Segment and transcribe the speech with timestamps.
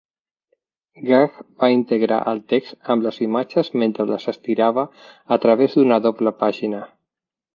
[1.09, 4.85] Gag va integrar el text amb les imatges mentre les estirava
[5.37, 6.81] a través d'una doble pàgina.